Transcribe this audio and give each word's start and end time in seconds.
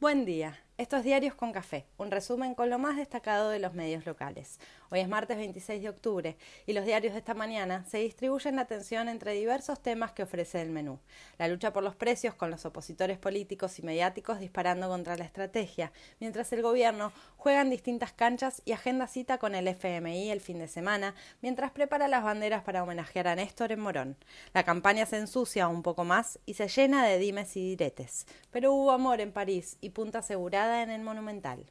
Buen 0.00 0.24
día. 0.24 0.56
Estos 0.78 1.02
diarios 1.02 1.34
con 1.34 1.50
café, 1.50 1.86
un 1.96 2.12
resumen 2.12 2.54
con 2.54 2.70
lo 2.70 2.78
más 2.78 2.96
destacado 2.96 3.50
de 3.50 3.58
los 3.58 3.74
medios 3.74 4.06
locales. 4.06 4.60
Hoy 4.90 5.00
es 5.00 5.08
martes 5.08 5.36
26 5.36 5.82
de 5.82 5.88
octubre 5.88 6.36
y 6.66 6.72
los 6.72 6.86
diarios 6.86 7.14
de 7.14 7.18
esta 7.18 7.34
mañana 7.34 7.84
se 7.86 7.98
distribuyen 7.98 8.54
la 8.54 8.62
atención 8.62 9.08
entre 9.08 9.32
diversos 9.32 9.82
temas 9.82 10.12
que 10.12 10.22
ofrece 10.22 10.62
el 10.62 10.70
menú. 10.70 11.00
La 11.36 11.48
lucha 11.48 11.72
por 11.72 11.82
los 11.82 11.96
precios 11.96 12.36
con 12.36 12.52
los 12.52 12.64
opositores 12.64 13.18
políticos 13.18 13.80
y 13.80 13.82
mediáticos 13.82 14.38
disparando 14.38 14.86
contra 14.86 15.16
la 15.16 15.24
estrategia, 15.24 15.90
mientras 16.20 16.52
el 16.52 16.62
gobierno 16.62 17.12
juega 17.36 17.62
en 17.62 17.70
distintas 17.70 18.12
canchas 18.12 18.62
y 18.64 18.70
agenda 18.70 19.08
cita 19.08 19.38
con 19.38 19.56
el 19.56 19.66
FMI 19.66 20.30
el 20.30 20.40
fin 20.40 20.60
de 20.60 20.68
semana, 20.68 21.16
mientras 21.42 21.72
prepara 21.72 22.06
las 22.06 22.22
banderas 22.22 22.62
para 22.62 22.84
homenajear 22.84 23.26
a 23.26 23.34
Néstor 23.34 23.72
en 23.72 23.80
Morón. 23.80 24.16
La 24.54 24.62
campaña 24.62 25.06
se 25.06 25.18
ensucia 25.18 25.66
un 25.66 25.82
poco 25.82 26.04
más 26.04 26.38
y 26.46 26.54
se 26.54 26.68
llena 26.68 27.04
de 27.04 27.18
dimes 27.18 27.56
y 27.56 27.70
diretes. 27.70 28.28
Pero 28.52 28.72
hubo 28.72 28.92
amor 28.92 29.20
en 29.20 29.32
París 29.32 29.76
y 29.80 29.90
punta 29.90 30.20
asegurada 30.20 30.67
en 30.74 30.90
el 30.90 31.02
Monumental. 31.02 31.70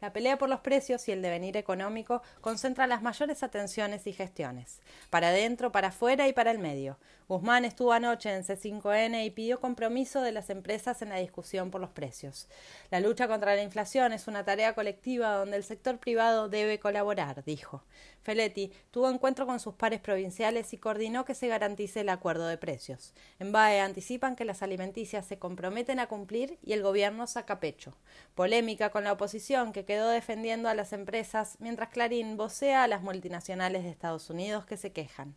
La 0.00 0.12
pelea 0.12 0.38
por 0.38 0.48
los 0.48 0.60
precios 0.60 1.06
y 1.08 1.12
el 1.12 1.20
devenir 1.20 1.56
económico 1.56 2.22
concentra 2.40 2.86
las 2.86 3.02
mayores 3.02 3.42
atenciones 3.42 4.06
y 4.06 4.12
gestiones, 4.12 4.80
para 5.10 5.28
adentro, 5.28 5.72
para 5.72 5.88
afuera 5.88 6.26
y 6.26 6.32
para 6.32 6.50
el 6.50 6.58
medio. 6.58 6.98
Guzmán 7.28 7.64
estuvo 7.64 7.92
anoche 7.92 8.34
en 8.34 8.42
C5N 8.42 9.24
y 9.24 9.30
pidió 9.30 9.60
compromiso 9.60 10.20
de 10.20 10.32
las 10.32 10.50
empresas 10.50 11.00
en 11.02 11.10
la 11.10 11.18
discusión 11.18 11.70
por 11.70 11.80
los 11.80 11.90
precios. 11.90 12.48
La 12.90 12.98
lucha 12.98 13.28
contra 13.28 13.54
la 13.54 13.62
inflación 13.62 14.12
es 14.12 14.26
una 14.26 14.44
tarea 14.44 14.74
colectiva 14.74 15.36
donde 15.36 15.56
el 15.56 15.62
sector 15.62 15.98
privado 15.98 16.48
debe 16.48 16.80
colaborar, 16.80 17.44
dijo. 17.44 17.84
Feletti 18.22 18.72
tuvo 18.90 19.08
encuentro 19.08 19.46
con 19.46 19.60
sus 19.60 19.74
pares 19.74 20.00
provinciales 20.00 20.72
y 20.72 20.78
coordinó 20.78 21.24
que 21.24 21.34
se 21.34 21.48
garantice 21.48 22.00
el 22.00 22.08
acuerdo 22.08 22.46
de 22.48 22.58
precios. 22.58 23.14
En 23.38 23.52
BAE 23.52 23.80
anticipan 23.80 24.36
que 24.36 24.44
las 24.44 24.62
alimenticias 24.62 25.24
se 25.24 25.38
comprometen 25.38 26.00
a 26.00 26.06
cumplir 26.06 26.58
y 26.62 26.72
el 26.72 26.82
gobierno 26.82 27.26
saca 27.26 27.60
pecho. 27.60 27.96
Polémica 28.34 28.90
con 28.90 29.04
la 29.04 29.12
oposición 29.12 29.72
que 29.72 29.84
quedó 29.90 30.10
defendiendo 30.10 30.68
a 30.68 30.74
las 30.74 30.92
empresas 30.92 31.56
mientras 31.58 31.88
Clarín 31.88 32.36
vocea 32.36 32.84
a 32.84 32.86
las 32.86 33.02
multinacionales 33.02 33.82
de 33.82 33.90
Estados 33.90 34.30
Unidos 34.30 34.64
que 34.64 34.76
se 34.76 34.92
quejan. 34.92 35.34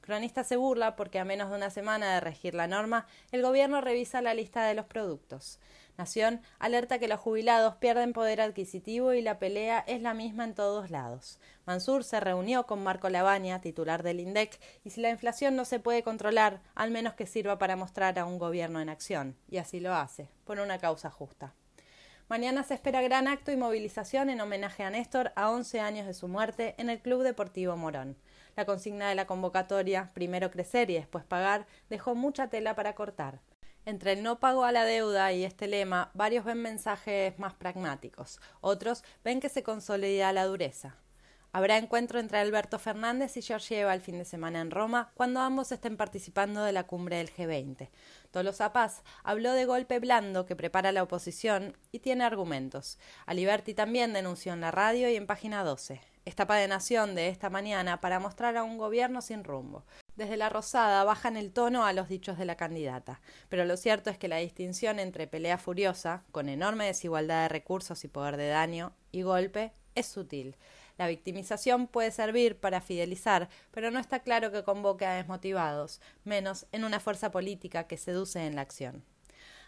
Cronista 0.00 0.44
se 0.44 0.54
burla 0.54 0.94
porque 0.94 1.18
a 1.18 1.24
menos 1.24 1.50
de 1.50 1.56
una 1.56 1.70
semana 1.70 2.14
de 2.14 2.20
regir 2.20 2.54
la 2.54 2.68
norma, 2.68 3.08
el 3.32 3.42
gobierno 3.42 3.80
revisa 3.80 4.22
la 4.22 4.32
lista 4.32 4.64
de 4.64 4.74
los 4.74 4.86
productos. 4.86 5.58
Nación 5.98 6.40
alerta 6.60 7.00
que 7.00 7.08
los 7.08 7.18
jubilados 7.18 7.74
pierden 7.78 8.12
poder 8.12 8.40
adquisitivo 8.40 9.12
y 9.12 9.22
la 9.22 9.40
pelea 9.40 9.82
es 9.88 10.00
la 10.00 10.14
misma 10.14 10.44
en 10.44 10.54
todos 10.54 10.88
lados. 10.92 11.40
Mansur 11.64 12.04
se 12.04 12.20
reunió 12.20 12.64
con 12.64 12.84
Marco 12.84 13.08
Labaña, 13.08 13.60
titular 13.60 14.04
del 14.04 14.20
INDEC, 14.20 14.56
y 14.84 14.90
si 14.90 15.00
la 15.00 15.10
inflación 15.10 15.56
no 15.56 15.64
se 15.64 15.80
puede 15.80 16.04
controlar, 16.04 16.60
al 16.76 16.92
menos 16.92 17.14
que 17.14 17.26
sirva 17.26 17.58
para 17.58 17.74
mostrar 17.74 18.20
a 18.20 18.24
un 18.24 18.38
gobierno 18.38 18.80
en 18.80 18.88
acción, 18.88 19.36
y 19.48 19.56
así 19.56 19.80
lo 19.80 19.96
hace, 19.96 20.28
por 20.44 20.60
una 20.60 20.78
causa 20.78 21.10
justa. 21.10 21.54
Mañana 22.28 22.64
se 22.64 22.74
espera 22.74 23.02
gran 23.02 23.28
acto 23.28 23.52
y 23.52 23.56
movilización 23.56 24.30
en 24.30 24.40
homenaje 24.40 24.82
a 24.82 24.90
Néstor 24.90 25.30
a 25.36 25.48
11 25.50 25.78
años 25.78 26.06
de 26.08 26.14
su 26.14 26.26
muerte 26.26 26.74
en 26.76 26.90
el 26.90 27.00
Club 27.00 27.22
Deportivo 27.22 27.76
Morón. 27.76 28.16
La 28.56 28.64
consigna 28.64 29.08
de 29.08 29.14
la 29.14 29.28
convocatoria, 29.28 30.10
primero 30.12 30.50
crecer 30.50 30.90
y 30.90 30.94
después 30.94 31.24
pagar, 31.24 31.68
dejó 31.88 32.16
mucha 32.16 32.48
tela 32.48 32.74
para 32.74 32.96
cortar. 32.96 33.42
Entre 33.84 34.10
el 34.10 34.24
no 34.24 34.40
pago 34.40 34.64
a 34.64 34.72
la 34.72 34.84
deuda 34.84 35.32
y 35.32 35.44
este 35.44 35.68
lema, 35.68 36.10
varios 36.14 36.44
ven 36.44 36.62
mensajes 36.62 37.38
más 37.38 37.54
pragmáticos, 37.54 38.40
otros 38.60 39.04
ven 39.22 39.38
que 39.38 39.48
se 39.48 39.62
consolida 39.62 40.32
la 40.32 40.46
dureza. 40.46 40.96
Habrá 41.52 41.78
encuentro 41.78 42.18
entre 42.20 42.38
Alberto 42.38 42.78
Fernández 42.78 43.36
y 43.36 43.42
Georgieva 43.42 43.94
el 43.94 44.00
fin 44.00 44.18
de 44.18 44.24
semana 44.24 44.60
en 44.60 44.70
Roma, 44.70 45.10
cuando 45.14 45.40
ambos 45.40 45.72
estén 45.72 45.96
participando 45.96 46.62
de 46.62 46.72
la 46.72 46.86
cumbre 46.86 47.16
del 47.16 47.32
G20. 47.32 47.88
Tolosa 48.30 48.72
Paz 48.72 49.02
habló 49.24 49.52
de 49.52 49.64
golpe 49.64 49.98
blando 49.98 50.44
que 50.44 50.56
prepara 50.56 50.92
la 50.92 51.02
oposición 51.02 51.76
y 51.92 52.00
tiene 52.00 52.24
argumentos. 52.24 52.98
Aliberti 53.24 53.72
también 53.74 54.12
denunció 54.12 54.52
en 54.52 54.60
la 54.60 54.70
radio 54.70 55.08
y 55.08 55.16
en 55.16 55.26
página 55.26 55.64
12. 55.64 56.00
Estapa 56.26 56.56
de 56.56 56.66
Nación 56.66 57.14
de 57.14 57.28
esta 57.28 57.50
mañana 57.50 58.00
para 58.00 58.18
mostrar 58.18 58.56
a 58.56 58.64
un 58.64 58.78
gobierno 58.78 59.22
sin 59.22 59.44
rumbo. 59.44 59.84
Desde 60.16 60.36
la 60.36 60.48
Rosada 60.48 61.04
bajan 61.04 61.36
el 61.36 61.52
tono 61.52 61.84
a 61.84 61.92
los 61.92 62.08
dichos 62.08 62.36
de 62.36 62.46
la 62.46 62.56
candidata, 62.56 63.20
pero 63.48 63.64
lo 63.64 63.76
cierto 63.76 64.10
es 64.10 64.18
que 64.18 64.26
la 64.26 64.38
distinción 64.38 64.98
entre 64.98 65.26
pelea 65.26 65.56
furiosa, 65.56 66.24
con 66.32 66.48
enorme 66.48 66.86
desigualdad 66.86 67.42
de 67.42 67.48
recursos 67.48 68.02
y 68.02 68.08
poder 68.08 68.36
de 68.36 68.48
daño, 68.48 68.92
y 69.12 69.22
golpe 69.22 69.72
es 69.94 70.06
sutil. 70.06 70.56
La 70.98 71.08
victimización 71.08 71.88
puede 71.88 72.10
servir 72.10 72.58
para 72.58 72.80
fidelizar, 72.80 73.48
pero 73.70 73.90
no 73.90 73.98
está 73.98 74.20
claro 74.20 74.50
que 74.50 74.64
convoque 74.64 75.04
a 75.04 75.14
desmotivados, 75.14 76.00
menos 76.24 76.66
en 76.72 76.84
una 76.84 77.00
fuerza 77.00 77.30
política 77.30 77.86
que 77.86 77.98
seduce 77.98 78.46
en 78.46 78.56
la 78.56 78.62
acción. 78.62 79.04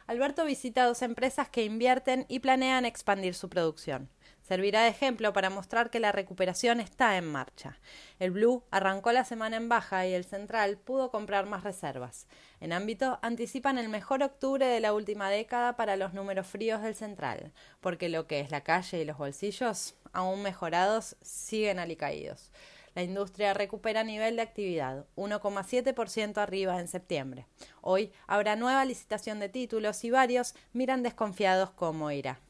Alberto 0.07 0.47
visita 0.47 0.87
dos 0.87 1.03
empresas 1.03 1.51
que 1.51 1.65
invierten 1.65 2.25
y 2.29 2.39
planean 2.39 2.87
expandir 2.87 3.35
su 3.35 3.51
producción. 3.51 4.09
Servirá 4.49 4.85
de 4.85 4.89
ejemplo 4.89 5.35
para 5.35 5.51
mostrar 5.51 5.91
que 5.91 6.01
la 6.01 6.11
recuperación 6.11 6.81
está 6.81 7.19
en 7.19 7.27
marcha. 7.27 7.79
El 8.19 8.31
Blue 8.31 8.65
arrancó 8.71 9.13
la 9.13 9.27
semana 9.27 9.59
en 9.59 9.69
baja 9.69 10.07
y 10.07 10.15
el 10.15 10.25
Central 10.25 10.79
pudo 10.79 11.11
comprar 11.11 11.45
más 11.45 11.65
reservas. 11.65 12.27
En 12.59 12.73
ámbito, 12.73 13.19
anticipan 13.21 13.77
el 13.77 13.91
mejor 13.91 14.23
octubre 14.23 14.65
de 14.65 14.81
la 14.81 14.95
última 14.95 15.29
década 15.29 15.77
para 15.77 15.97
los 15.97 16.15
números 16.15 16.47
fríos 16.47 16.81
del 16.81 16.95
Central, 16.95 17.53
porque 17.83 18.09
lo 18.09 18.27
que 18.27 18.41
es 18.41 18.51
la 18.51 18.63
calle 18.63 19.03
y 19.03 19.05
los 19.05 19.19
bolsillos, 19.19 19.97
aún 20.15 20.43
mejorados, 20.43 21.19
siguen 21.21 21.79
alicaídos. 21.79 22.51
La 22.95 23.03
industria 23.03 23.53
recupera 23.53 24.03
nivel 24.03 24.37
de 24.37 24.43
actividad, 24.43 25.05
1,7% 25.17 26.39
arriba 26.39 26.81
en 26.81 26.89
septiembre. 26.89 27.45
Hoy 27.83 28.13
habrá 28.27 28.57
nueva 28.57 28.87
licitación 28.87 29.41
de 29.41 29.51
títulos 29.51 30.03
y 30.05 30.11
varios 30.11 30.55
miran 30.73 31.03
desconfiados 31.03 31.69
cómo 31.73 32.11
irá. 32.11 32.41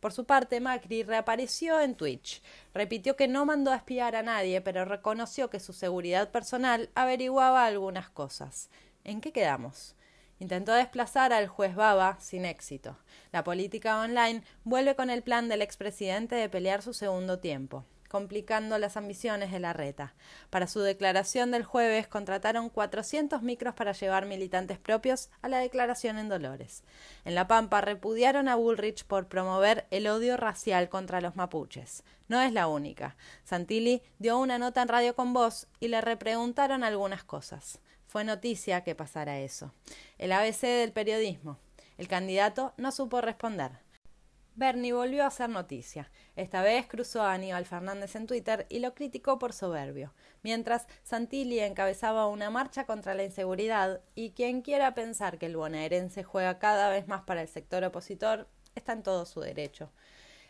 Por 0.00 0.12
su 0.12 0.24
parte, 0.24 0.60
Macri 0.60 1.02
reapareció 1.02 1.80
en 1.80 1.94
Twitch. 1.94 2.42
Repitió 2.74 3.16
que 3.16 3.28
no 3.28 3.46
mandó 3.46 3.72
a 3.72 3.76
espiar 3.76 4.14
a 4.16 4.22
nadie, 4.22 4.60
pero 4.60 4.84
reconoció 4.84 5.50
que 5.50 5.60
su 5.60 5.72
seguridad 5.72 6.30
personal 6.30 6.90
averiguaba 6.94 7.64
algunas 7.66 8.10
cosas. 8.10 8.70
¿En 9.04 9.20
qué 9.20 9.32
quedamos? 9.32 9.94
Intentó 10.38 10.74
desplazar 10.74 11.32
al 11.32 11.48
juez 11.48 11.74
Baba 11.74 12.18
sin 12.20 12.44
éxito. 12.44 12.98
La 13.32 13.42
política 13.42 14.00
online 14.00 14.42
vuelve 14.64 14.94
con 14.94 15.08
el 15.08 15.22
plan 15.22 15.48
del 15.48 15.62
expresidente 15.62 16.34
de 16.34 16.48
pelear 16.48 16.82
su 16.82 16.92
segundo 16.92 17.38
tiempo 17.38 17.84
complicando 18.16 18.78
las 18.78 18.96
ambiciones 18.96 19.52
de 19.52 19.60
la 19.60 19.74
reta. 19.74 20.14
Para 20.48 20.66
su 20.68 20.80
declaración 20.80 21.50
del 21.50 21.64
jueves 21.64 22.08
contrataron 22.08 22.70
400 22.70 23.42
micros 23.42 23.74
para 23.74 23.92
llevar 23.92 24.24
militantes 24.24 24.78
propios 24.78 25.28
a 25.42 25.50
la 25.50 25.58
declaración 25.58 26.16
en 26.16 26.30
Dolores. 26.30 26.82
En 27.26 27.34
La 27.34 27.46
Pampa 27.46 27.82
repudiaron 27.82 28.48
a 28.48 28.56
Bullrich 28.56 29.04
por 29.04 29.28
promover 29.28 29.86
el 29.90 30.06
odio 30.06 30.38
racial 30.38 30.88
contra 30.88 31.20
los 31.20 31.36
mapuches. 31.36 32.04
No 32.26 32.40
es 32.40 32.54
la 32.54 32.68
única. 32.68 33.18
Santilli 33.44 34.00
dio 34.18 34.38
una 34.38 34.56
nota 34.56 34.80
en 34.80 34.88
Radio 34.88 35.14
con 35.14 35.34
Voz 35.34 35.66
y 35.78 35.88
le 35.88 36.00
repreguntaron 36.00 36.84
algunas 36.84 37.22
cosas. 37.22 37.80
Fue 38.06 38.24
noticia 38.24 38.82
que 38.82 38.94
pasara 38.94 39.40
eso. 39.40 39.74
El 40.16 40.32
ABC 40.32 40.62
del 40.62 40.92
periodismo. 40.92 41.58
El 41.98 42.08
candidato 42.08 42.72
no 42.78 42.92
supo 42.92 43.20
responder. 43.20 43.72
Bernie 44.56 44.94
volvió 44.94 45.24
a 45.24 45.26
hacer 45.26 45.50
noticia. 45.50 46.10
Esta 46.34 46.62
vez 46.62 46.86
cruzó 46.86 47.20
a 47.20 47.34
Aníbal 47.34 47.66
Fernández 47.66 48.16
en 48.16 48.26
Twitter 48.26 48.66
y 48.70 48.78
lo 48.78 48.94
criticó 48.94 49.38
por 49.38 49.52
soberbio, 49.52 50.14
mientras 50.42 50.86
Santilli 51.02 51.60
encabezaba 51.60 52.26
una 52.26 52.48
marcha 52.48 52.86
contra 52.86 53.12
la 53.12 53.24
inseguridad 53.24 54.00
y 54.14 54.30
quien 54.30 54.62
quiera 54.62 54.94
pensar 54.94 55.36
que 55.36 55.44
el 55.46 55.58
bonaerense 55.58 56.24
juega 56.24 56.58
cada 56.58 56.88
vez 56.88 57.06
más 57.06 57.22
para 57.22 57.42
el 57.42 57.48
sector 57.48 57.84
opositor 57.84 58.48
está 58.74 58.94
en 58.94 59.02
todo 59.02 59.26
su 59.26 59.40
derecho. 59.40 59.90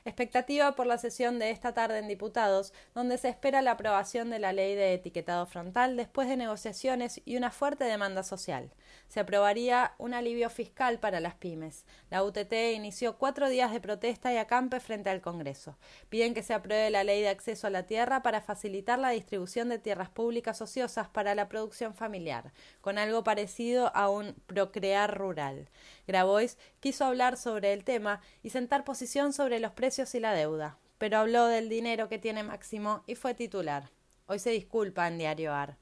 Expectativa 0.06 0.76
por 0.76 0.86
la 0.86 0.98
sesión 0.98 1.40
de 1.40 1.50
esta 1.50 1.74
tarde 1.74 1.98
en 1.98 2.06
diputados, 2.06 2.72
donde 2.94 3.18
se 3.18 3.28
espera 3.28 3.60
la 3.60 3.72
aprobación 3.72 4.30
de 4.30 4.38
la 4.38 4.52
ley 4.52 4.76
de 4.76 4.94
etiquetado 4.94 5.46
frontal 5.46 5.96
después 5.96 6.28
de 6.28 6.36
negociaciones 6.36 7.20
y 7.24 7.36
una 7.36 7.50
fuerte 7.50 7.82
demanda 7.82 8.22
social. 8.22 8.70
Se 9.08 9.18
aprobaría 9.18 9.94
un 9.98 10.14
alivio 10.14 10.48
fiscal 10.48 11.00
para 11.00 11.18
las 11.18 11.34
pymes. 11.34 11.86
La 12.08 12.22
UTT 12.22 12.52
inició 12.76 13.18
cuatro 13.18 13.48
días 13.48 13.72
de 13.72 13.80
protesta 13.80 14.32
y 14.32 14.36
acampe 14.36 14.78
frente 14.78 15.10
al 15.10 15.20
Congreso. 15.20 15.76
Piden 16.08 16.34
que 16.34 16.44
se 16.44 16.54
apruebe 16.54 16.88
la 16.90 17.02
ley 17.02 17.20
de 17.22 17.28
acceso 17.28 17.66
a 17.66 17.70
la 17.70 17.82
tierra 17.82 18.22
para 18.22 18.40
facilitar 18.40 19.00
la 19.00 19.10
distribución 19.10 19.68
de 19.68 19.80
tierras 19.80 20.10
públicas 20.10 20.62
ociosas 20.62 21.08
para 21.08 21.34
la 21.34 21.48
producción 21.48 21.94
familiar, 21.94 22.52
con 22.80 22.98
algo 22.98 23.24
parecido 23.24 23.90
a 23.92 24.08
un 24.08 24.34
procrear 24.46 25.18
rural. 25.18 25.68
Grabois 26.06 26.58
quiso 26.78 27.04
hablar 27.04 27.36
sobre 27.36 27.72
el 27.72 27.82
tema 27.82 28.20
y 28.44 28.50
sentar 28.50 28.84
posición 28.84 29.32
sobre 29.32 29.58
los 29.58 29.72
precios 29.72 29.95
y 29.96 30.20
la 30.20 30.34
deuda, 30.34 30.78
pero 30.98 31.18
habló 31.18 31.46
del 31.46 31.70
dinero 31.70 32.10
que 32.10 32.18
tiene 32.18 32.42
Máximo 32.42 33.02
y 33.06 33.14
fue 33.14 33.32
titular. 33.32 33.90
Hoy 34.26 34.38
se 34.38 34.50
disculpa 34.50 35.08
en 35.08 35.16
Diario 35.16 35.54
AR 35.54 35.78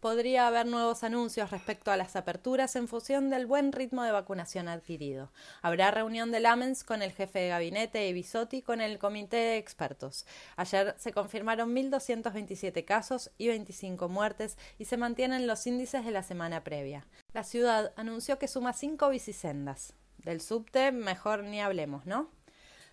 podría 0.00 0.46
haber 0.46 0.66
nuevos 0.66 1.04
anuncios 1.04 1.50
respecto 1.50 1.90
a 1.90 1.96
las 1.96 2.16
aperturas 2.16 2.74
en 2.74 2.88
función 2.88 3.30
del 3.30 3.46
buen 3.46 3.72
ritmo 3.72 4.02
de 4.02 4.12
vacunación 4.12 4.68
adquirido. 4.68 5.30
Habrá 5.62 5.90
reunión 5.90 6.32
del 6.32 6.46
AMENS 6.46 6.84
con 6.84 7.02
el 7.02 7.12
jefe 7.12 7.40
de 7.40 7.48
gabinete 7.48 8.08
y 8.08 8.12
Bisotti 8.12 8.62
con 8.62 8.80
el 8.80 8.98
comité 8.98 9.36
de 9.36 9.56
expertos. 9.58 10.26
Ayer 10.56 10.94
se 10.98 11.12
confirmaron 11.12 11.74
1.227 11.74 12.84
casos 12.84 13.30
y 13.38 13.48
25 13.48 14.08
muertes 14.08 14.56
y 14.78 14.86
se 14.86 14.96
mantienen 14.96 15.46
los 15.46 15.66
índices 15.66 16.04
de 16.04 16.10
la 16.10 16.22
semana 16.22 16.64
previa. 16.64 17.06
La 17.32 17.44
ciudad 17.44 17.92
anunció 17.96 18.38
que 18.38 18.48
suma 18.48 18.72
cinco 18.72 19.10
bicisendas. 19.10 19.94
Del 20.18 20.40
subte 20.40 20.92
mejor 20.92 21.44
ni 21.44 21.60
hablemos, 21.60 22.04
¿no? 22.04 22.30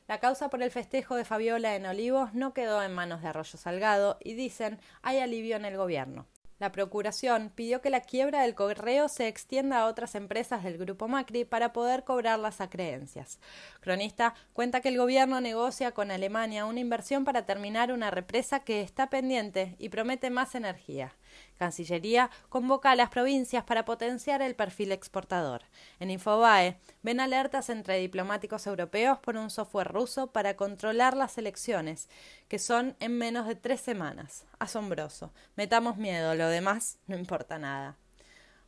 La 0.08 0.20
causa 0.22 0.50
por 0.50 0.64
el 0.64 0.72
festejo 0.72 1.16
de 1.16 1.26
Fabiola 1.26 1.76
en 1.76 1.86
Olivos 1.86 2.34
no 2.34 2.54
quedó 2.54 2.82
en 2.82 2.94
manos 2.94 3.22
de 3.22 3.28
Arroyo 3.28 3.58
Salgado 3.58 4.18
y 4.24 4.36
dicen 4.36 4.80
hay 5.02 5.20
alivio 5.20 5.58
en 5.58 5.66
el 5.66 5.76
gobierno. 5.76 6.28
La 6.60 6.72
Procuración 6.72 7.52
pidió 7.54 7.82
que 7.82 7.92
la 7.92 8.02
quiebra 8.02 8.42
del 8.42 8.56
correo 8.56 9.10
se 9.10 9.28
extienda 9.28 9.80
a 9.80 9.86
otras 9.86 10.16
empresas 10.16 10.64
del 10.64 10.78
Grupo 10.78 11.08
Macri 11.08 11.46
para 11.46 11.72
poder 11.72 12.04
cobrar 12.04 12.40
las 12.40 12.62
acreencias. 12.62 13.40
Cronista 13.80 14.34
cuenta 14.54 14.82
que 14.82 14.90
el 14.90 14.98
gobierno 14.98 15.40
negocia 15.40 15.92
con 15.92 16.10
Alemania 16.10 16.66
una 16.66 16.80
inversión 16.80 17.26
para 17.26 17.46
terminar 17.46 17.92
una 17.92 18.10
represa 18.10 18.62
que 18.62 18.82
está 18.82 19.10
pendiente 19.10 19.76
y 19.78 19.90
promete 19.90 20.32
más 20.32 20.56
energía. 20.56 21.14
Cancillería 21.58 22.30
convoca 22.50 22.92
a 22.92 22.96
las 22.96 23.10
provincias 23.10 23.64
para 23.64 23.86
potenciar 23.86 24.42
el 24.42 24.56
perfil 24.56 24.92
exportador. 24.92 25.64
En 26.00 26.12
Infobae 26.12 26.80
ven 27.02 27.20
alertas 27.20 27.70
entre 27.70 27.98
diplomáticos 27.98 28.68
europeos 28.68 29.20
por 29.20 29.36
un 29.38 29.50
software 29.50 29.92
ruso 29.92 30.28
para 30.28 30.56
controlar 30.56 31.18
las 31.18 31.38
elecciones, 31.38 32.10
que 32.48 32.60
son 32.60 32.96
en 33.00 33.18
menos 33.18 33.48
de 33.48 33.56
tres 33.56 33.82
semanas. 33.82 34.46
Asombroso. 34.60 35.34
Metamos 35.56 35.98
miedo, 35.98 36.36
lo 36.36 36.48
demás 36.48 37.00
no 37.08 37.18
importa 37.18 37.58
nada. 37.58 37.98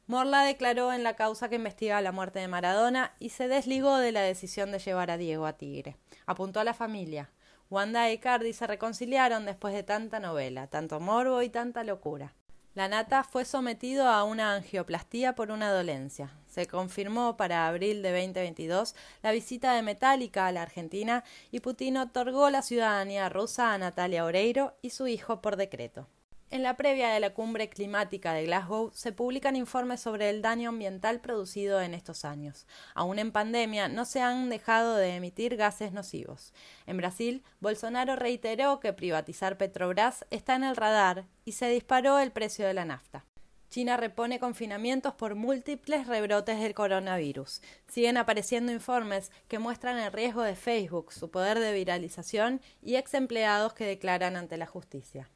Morla 0.08 0.42
declaró 0.42 0.92
en 0.92 1.04
la 1.04 1.16
causa 1.16 1.50
que 1.50 1.58
investiga 1.58 2.02
la 2.02 2.12
muerte 2.12 2.40
de 2.40 2.48
Maradona 2.48 3.14
y 3.20 3.30
se 3.30 3.48
desligó 3.48 3.98
de 3.98 4.12
la 4.12 4.22
decisión 4.22 4.72
de 4.72 4.80
llevar 4.80 5.12
a 5.12 5.18
Diego 5.18 5.46
a 5.46 5.54
Tigre. 5.54 5.98
Apuntó 6.26 6.60
a 6.60 6.64
la 6.64 6.74
familia. 6.74 7.30
Wanda 7.70 8.12
y 8.12 8.18
Cardi 8.18 8.54
se 8.54 8.66
reconciliaron 8.66 9.46
después 9.46 9.76
de 9.76 9.84
tanta 9.84 10.20
novela, 10.20 10.66
tanto 10.66 11.00
morbo 11.00 11.44
y 11.44 11.50
tanta 11.50 11.84
locura. 11.84 12.34
La 12.76 12.88
nata 12.88 13.24
fue 13.24 13.46
sometido 13.46 14.08
a 14.08 14.24
una 14.24 14.54
angioplastía 14.54 15.34
por 15.34 15.50
una 15.50 15.72
dolencia. 15.72 16.32
Se 16.48 16.68
confirmó 16.68 17.36
para 17.36 17.68
abril 17.68 18.02
de 18.04 18.12
2022 18.12 18.96
la 19.24 19.32
visita 19.32 19.74
de 19.74 19.82
Metallica 19.82 20.46
a 20.46 20.52
la 20.52 20.62
Argentina 20.62 21.24
y 21.52 21.62
Putin 21.62 21.98
otorgó 21.98 22.50
la 22.50 22.62
ciudadanía 22.62 23.28
rusa 23.28 23.74
a 23.74 23.78
Natalia 23.78 24.24
Oreiro 24.24 24.76
y 24.82 24.92
su 24.92 25.08
hijo 25.08 25.42
por 25.42 25.56
decreto. 25.56 26.08
En 26.52 26.64
la 26.64 26.78
previa 26.78 27.10
de 27.10 27.20
la 27.20 27.32
cumbre 27.36 27.70
climática 27.70 28.34
de 28.34 28.46
Glasgow 28.46 28.90
se 28.92 29.12
publican 29.12 29.56
informes 29.56 30.02
sobre 30.02 30.32
el 30.32 30.42
daño 30.42 30.70
ambiental 30.70 31.22
producido 31.22 31.80
en 31.80 31.94
estos 31.94 32.26
años. 32.26 32.66
Aún 32.96 33.20
en 33.20 33.32
pandemia 33.32 33.88
no 33.88 34.04
se 34.04 34.22
han 34.22 34.50
dejado 34.50 34.96
de 34.96 35.16
emitir 35.16 35.58
gases 35.58 35.92
nocivos. 35.92 36.52
En 36.88 36.98
Brasil, 36.98 37.44
Bolsonaro 37.60 38.16
reiteró 38.16 38.80
que 38.80 38.94
privatizar 38.94 39.60
Petrobras 39.60 40.26
está 40.32 40.56
en 40.56 40.64
el 40.64 40.76
radar 40.76 41.28
y 41.46 41.52
se 41.52 41.70
disparó 41.70 42.18
el 42.18 42.32
precio 42.32 42.66
de 42.66 42.74
la 42.74 42.86
nafta. 42.86 43.26
China 43.70 43.98
repone 43.98 44.40
confinamientos 44.40 45.14
por 45.14 45.36
múltiples 45.36 46.08
rebrotes 46.08 46.60
del 46.60 46.74
coronavirus. 46.74 47.62
Siguen 47.88 48.18
apareciendo 48.18 48.72
informes 48.72 49.32
que 49.48 49.60
muestran 49.60 50.00
el 50.00 50.12
riesgo 50.12 50.42
de 50.42 50.56
Facebook, 50.56 51.14
su 51.14 51.30
poder 51.30 51.60
de 51.60 51.74
viralización 51.74 52.60
y 52.82 52.96
ex 52.96 53.14
empleados 53.14 53.74
que 53.74 53.86
declaran 53.86 54.36
ante 54.36 54.58
la 54.58 54.66
justicia. 54.66 55.30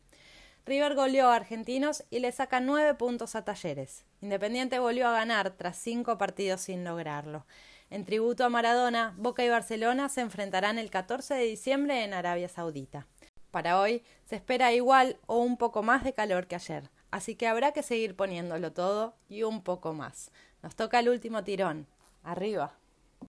River 0.65 0.95
goleó 0.95 1.27
a 1.27 1.36
Argentinos 1.36 2.06
y 2.10 2.19
le 2.19 2.31
saca 2.31 2.62
nueve 2.62 2.94
puntos 2.94 3.36
a 3.36 3.44
Talleres. 3.44 4.06
Independiente 4.21 4.80
volvió 4.80 5.10
a 5.10 5.12
ganar 5.12 5.51
tras 5.57 5.77
cinco 5.77 6.18
partidos 6.18 6.62
sin 6.62 6.86
lograrlo. 6.86 7.45
En 7.89 8.06
tributo 8.06 8.45
a 8.45 8.50
Maradona, 8.50 9.13
Boca 9.18 9.44
y 9.44 9.50
Barcelona 9.50 10.07
se 10.07 10.21
enfrentarán 10.21 10.80
el 10.80 10.89
14 10.89 11.33
de 11.33 11.44
diciembre 11.44 12.06
en 12.06 12.13
Arabia 12.13 12.48
Saudita. 12.48 13.07
Para 13.51 13.77
hoy 13.80 14.04
se 14.24 14.38
espera 14.38 14.71
igual 14.71 15.18
o 15.25 15.39
un 15.39 15.57
poco 15.57 15.83
más 15.83 16.06
de 16.06 16.13
calor 16.13 16.48
que 16.48 16.56
ayer, 16.56 16.89
así 17.12 17.36
que 17.36 17.48
habrá 17.48 17.74
que 17.74 17.83
seguir 17.83 18.16
poniéndolo 18.16 18.71
todo 18.71 19.16
y 19.27 19.44
un 19.44 19.63
poco 19.63 19.94
más. 19.94 20.31
Nos 20.62 20.77
toca 20.77 21.00
el 21.00 21.09
último 21.09 21.44
tirón. 21.44 21.88
Arriba. 22.24 22.80